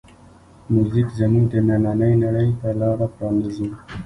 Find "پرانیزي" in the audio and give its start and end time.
3.15-3.67